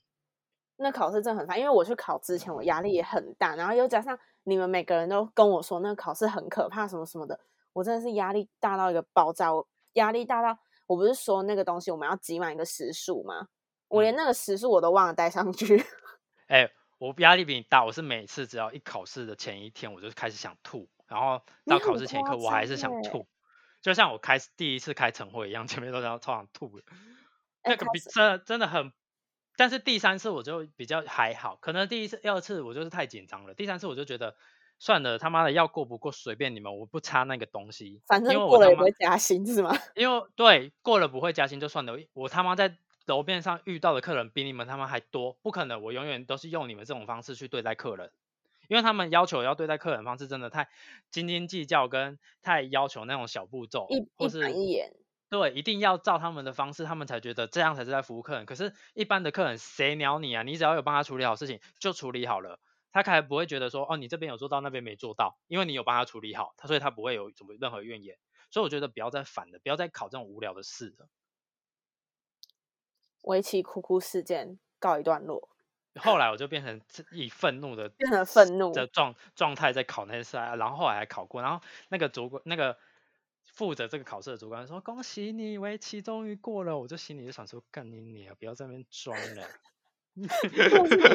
[0.77, 7.41] 那考试真的很烦，因为我去考之前我压力也很大，然后又加上你们每个人都跟我说那个考试很可怕什么什么的，
[7.73, 9.53] 我真的是压力大到一个爆炸。
[9.53, 13.49] 我压力大到我不是说那个东西我们要挤满一个时数吗？
[13.89, 15.83] 我连那个时数我都忘了带上去。
[16.47, 23.27] 哎，我压力比你大，我是每次只要一考试的前一天我就开始想吐，然后到考试前一刻我还是想吐，
[23.83, 26.85] 就像我开第一次开晨会一样，前面都要超想吐的，
[27.65, 28.93] 那个比真真的很。
[29.59, 33.55] 但是第三次我就比较还好，可能第一次、第二次我就是太紧张了。
[33.55, 34.37] 第三次我就觉得
[34.79, 38.03] 算了，他妈的要过不过随便你们，我不差那个东西。
[38.07, 39.75] 反正过了也不会加薪是吗？
[39.95, 41.97] 因为对，过了不会加薪就算了。
[42.13, 48.13] 我他妈在楼面上遇到的客人比你们他们还多，不可能，我永远都是用你们这种方式去对待客人，
[48.69, 50.69] 因为他们要求要对待客人方式真的太
[51.11, 54.93] 斤斤计较，跟太要求那种小步骤，一或是一眼。
[55.29, 58.47] 对，一定要照他们的方式，他们才觉得这样才是在服务客人。
[58.47, 60.45] 可是，一般的客人谁鸟你啊？
[60.45, 62.61] 你只要有帮他处理好事情，就处理好了，
[62.93, 68.17] 他才不会觉得说，哦，你这边有做到，那边没做到，因为你有帮他处理好，他所以他不会有什么任何怨言。
[68.53, 71.09] 所以我觉得不要再烦了，不要再考这种无聊的事了。
[73.27, 75.49] 围棋哭哭事件告一段落。
[76.01, 76.81] 后来我就变成
[77.13, 82.77] 以愤怒的变成愤怒的状状态在考那些试，然后后来还考过，然后那个主管那个。
[83.55, 89.49] 负责这个考试的主管说：“恭喜你，围棋终于过了。”我就心里就想说：“干你你啊，不要在那边装了。”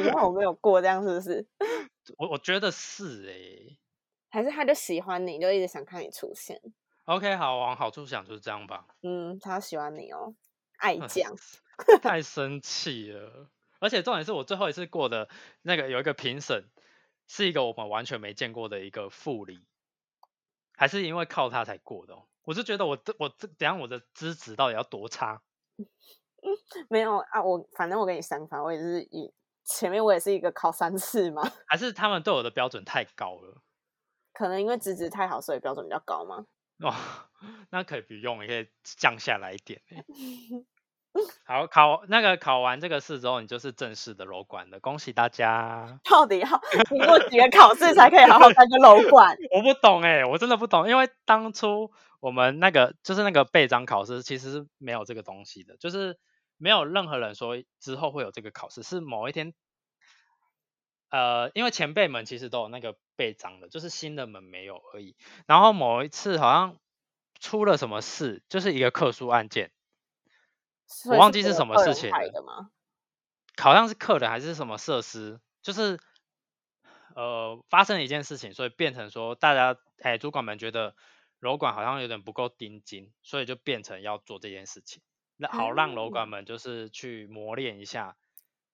[0.04, 1.46] 然后我没有过，这样是不是？
[2.18, 3.78] 我我觉得是哎，
[4.30, 6.60] 还是他就喜欢你，就一直想看你出现。
[7.04, 8.88] OK，好，往好处想就是这样吧。
[9.04, 10.34] 嗯，他喜欢你哦，
[10.82, 11.34] 爱将。
[12.02, 15.30] 太 生气了，而且重点是我最后一次过的
[15.64, 16.66] 那个有一个评审，
[17.28, 19.66] 是一个我们完全没见过的一个副理，
[20.76, 22.16] 还是因为靠他才过的。
[22.44, 25.42] 我就觉得我这我这等下我的资质到底要多差？
[26.90, 31.42] 没有啊，我反正我跟你相反，我也是以前面我也是一个考三次嘛。
[31.68, 33.62] 还是他们对我的标准太高了？
[34.34, 36.46] 可能因为资质太好，所以标准比较高吗？
[36.82, 36.94] 哦，
[37.70, 39.82] 那可以不用，也可以降下来一点。
[41.46, 46.00] 好，考那个考完这个试之后，你就是正式的楼管了，恭喜大家！
[46.06, 46.48] 到底要
[46.88, 49.36] 经过几个考试才可以好好当个楼管？
[49.54, 51.92] 我不懂哎，我真的不懂，因为当初
[52.22, 56.18] 我们那个就是那个备章考试，其实是没有这个东西的，就是
[56.56, 59.54] 没有任何人说之后会有这个考试，是某一天，
[61.10, 65.16] 呃，因为前辈们其实都有那个备章的，就是新的门没有而已。
[65.46, 66.80] 然后某一次好像
[67.40, 69.72] 出了什么事，就是一个特殊案件。
[71.06, 72.72] 我忘记是什么事情了，
[73.58, 76.00] 好像是客人还是什么设施，就是
[77.16, 80.96] 呃发生了一件事情，所以变成说大家哎主管们觉得
[81.40, 85.02] 楼管好像有点不够盯紧，所以就变成要做这件事情，
[85.38, 88.18] 那好让楼管们就是去磨练一下。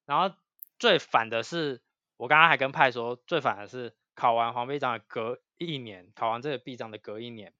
[0.05, 0.35] 然后
[0.79, 1.81] 最烦的是，
[2.15, 7.53] 我刚刚还跟派说，最烦的是考完黄臂章的隔一年，考完这个臂章的隔一年。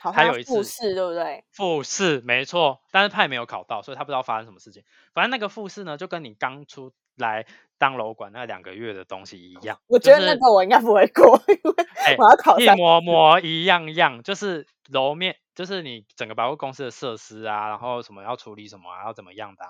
[0.00, 1.44] 还有一次复试，对不对？
[1.50, 4.84] 复试没错，但是派没有考到，所以他不知道发生什么事情。
[5.12, 7.46] 反正那个复试呢，就跟你刚出来
[7.78, 9.80] 当楼管那两个月的东西一样。
[9.88, 19.64] 我觉得那个我应该不会过，因为我要考一模模一样样，就是楼面，就是你整个百货公司的设施啊，然后什么要处理什么，要怎么样的。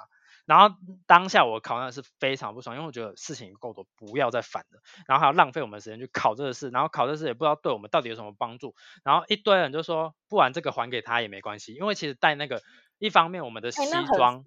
[0.49, 0.75] 然后
[1.07, 4.81] 当下我考那是非常不爽，因为我觉得事情够多，不要再烦了。
[5.07, 8.75] 然后还要浪费我们时间去考这个试，然后考这个试也不知道对我们到底有什么帮助。
[9.05, 12.63] 然后一堆人就说，不然这个还给他也没关系，因为其实带那个
[12.99, 13.83] 一方面我们的西
[14.17, 14.43] 装，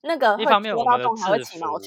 [0.00, 1.78] 那个一方面我们的制服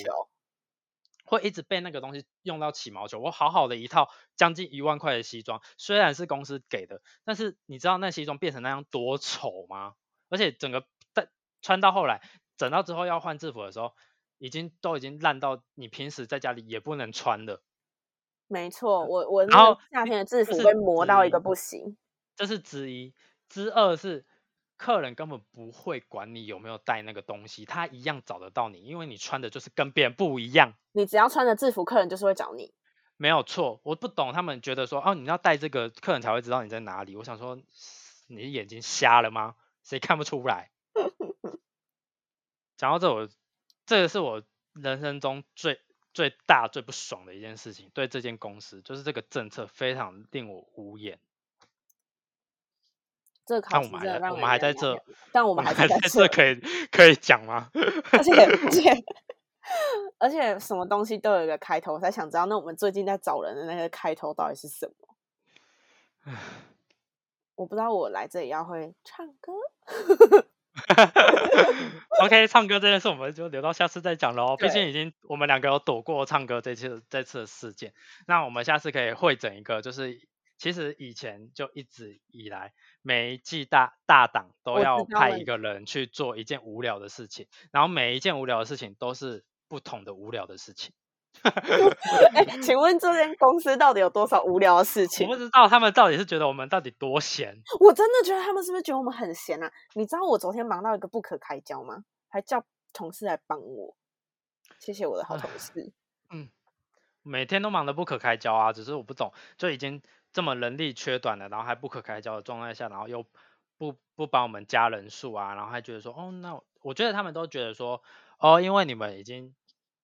[1.25, 3.17] 会一直被那个东西用到起毛球。
[3.17, 9.95] 我好好的一套将近一万块的西装，虽然是公司给的，但是你知道那西装变成那样多丑吗？
[10.30, 11.30] 而且整个在
[11.63, 12.21] 穿到后来。
[12.57, 13.93] 整到之后要换制服的时候，
[14.37, 17.61] 已经都已经烂到你平时在家里也不能穿了。
[18.47, 21.97] 没错，我我然后夏天的制服被磨到一个不行。
[22.35, 23.13] 这是之一，
[23.49, 24.25] 之二是
[24.77, 30.73] 客人根本不会管你有没有带那个东西，他一样找得到你，因为你穿的就是跟别人不一样。
[30.91, 32.73] 你只要穿着制服，客人就是会找你。
[33.17, 37.15] 没有错，我不懂他们觉得说哦，你要带这个，客人才会知道你在哪里。
[37.15, 37.57] 我想说，
[38.27, 39.55] 你眼睛瞎了吗？
[39.84, 40.69] 谁看不出来？
[42.78, 43.28] 讲到这，我
[43.86, 45.82] 这个是我人生中最
[46.13, 51.19] 最大最不爽的一件事情，对这间公司，就是这个政策非常令我无言。
[53.45, 54.99] 这考试我们我们还在这，
[55.32, 56.55] 但我们还在这，可以
[56.91, 57.69] 可以讲吗？
[58.11, 59.03] 而且而且
[60.17, 64.91] 而且什么东西都有一个开头，我才想知道，那我们最近在找人的那个开头到底是什
[66.23, 66.34] 么？
[67.53, 69.53] 我不知道我来这里要会唱歌。
[72.21, 74.55] OK，唱歌这件事我们就留到下次再讲喽。
[74.57, 77.93] 毕竟已经我们两个有躲过唱歌这次这次的事件，
[78.28, 90.93] 那我们下次可以会整一个，就是其实以前就一直以来每一季大大档都要派一个人去做一件无聊的事情，然后每一件无聊的事情都是不同的无聊的事情。
[92.33, 95.39] 哎、 请问这间公司到底有多少无聊的事情我不？
[95.39, 99.71] 知道他们到底是觉得我们到底多闲，我真的觉得他们是不是觉得我们很闲啊？
[99.93, 102.03] 你知道我昨天忙到一个不可开交吗？
[102.29, 103.95] 还叫同事来帮我，
[104.79, 105.93] 谢谢我的好同事。
[106.31, 106.49] 嗯
[107.27, 108.71] 每天都忙得不可开交啊！
[108.71, 109.99] 只是我不懂，就已经
[110.31, 113.25] 这么人力缺短了，然后还不可开交的状态下，然后又
[113.79, 117.99] 不不帮我们加人数啊，然后还觉得说，哦，那我我觉得他们都觉得说，
[118.37, 119.55] 哦，因为你们已经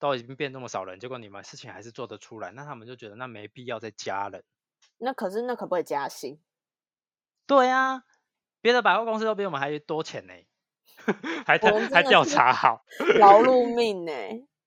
[0.02, 4.44] 都已经变那么少人，结果你们事情还是做得出来，那他们就觉得那没必要再加人。
[4.98, 6.42] 那可是那可不可以加薪？
[7.46, 8.04] 对啊，
[8.62, 10.34] 别的百货公司都比我们还多钱呢，
[11.46, 12.84] 还还调查 好，
[13.20, 14.12] 劳碌命呢、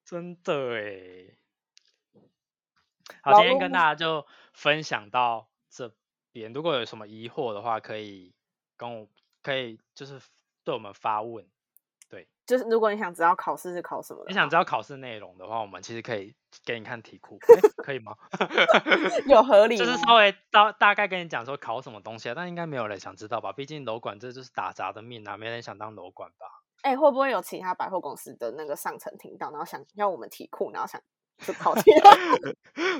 [0.04, 1.36] 真的哎。
[3.22, 5.92] 好，今天跟大家就分享到这
[6.30, 6.52] 边。
[6.52, 8.32] 如果有什么疑惑的话，可以
[8.76, 9.08] 跟我，
[9.42, 10.20] 可以就是
[10.62, 11.44] 对我们发问。
[12.46, 16.34] 就是如果你想知道考试是考什么的，你想知道考试内容的话，我们其实可以
[16.64, 17.38] 给你看题库，
[17.82, 18.14] 可以吗？
[19.26, 19.76] 有合理？
[19.78, 23.52] 就是稍微大大概跟你讲说考什么东西啊，但应该没有人想知道吧？
[23.52, 26.46] 毕竟楼管这就是打杂的命啊，没人想当楼管吧？
[26.82, 31.00] 哎、会不会有其他百货公司的那个上层听到，然后想要我们题库，然后想
[31.38, 32.10] 就考其他，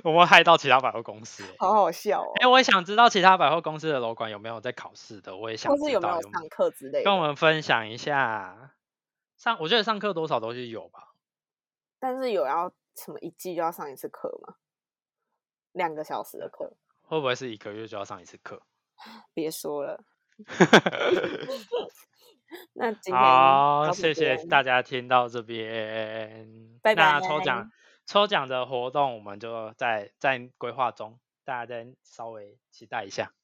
[0.02, 1.54] 我们害到其他百货公司、欸。
[1.58, 2.32] 好好笑哦。
[2.40, 8.70] 哎、我也想知道其他百货公司的楼管有没有在考试的，我也想知道是有没有上课之类的，跟我们分享一下。
[9.44, 11.12] 上我觉得上课多少都是有吧。
[11.98, 14.56] 但是有要什么一季就要上一次课吗？
[15.72, 16.72] 两个小时的课，
[17.02, 18.62] 会不会是一个月就要上一次课？
[19.34, 20.02] 别说了。
[22.72, 26.78] 那今天好，谢谢大家听到这边。
[26.82, 27.70] 拜那抽拜奖
[28.06, 33.34] 抽奖的活动我们就在在规划中，大家再稍微期待一下。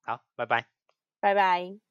[0.00, 0.66] 好，拜拜。
[1.20, 1.83] 拜拜。